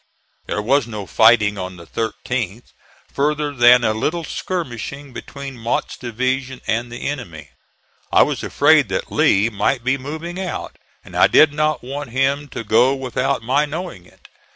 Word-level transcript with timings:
There 0.47 0.63
was 0.63 0.87
no 0.87 1.05
fighting 1.05 1.59
on 1.59 1.77
the 1.77 1.85
13th, 1.85 2.73
further 3.13 3.53
than 3.53 3.83
a 3.83 3.93
little 3.93 4.23
skirmishing 4.23 5.13
between 5.13 5.59
Mott's 5.59 5.95
division 5.95 6.59
and 6.65 6.91
the 6.91 7.07
enemy. 7.07 7.51
I 8.11 8.23
was 8.23 8.41
afraid 8.41 8.89
that 8.89 9.11
Lee 9.11 9.49
might 9.51 9.83
be 9.83 9.99
moving 9.99 10.39
out, 10.39 10.79
and 11.05 11.15
I 11.15 11.27
did 11.27 11.53
not 11.53 11.83
want 11.83 12.09
him 12.09 12.47
to 12.47 12.63
go 12.63 12.95
without 12.95 13.43
my 13.43 13.65
knowing 13.67 14.07
it. 14.07 14.27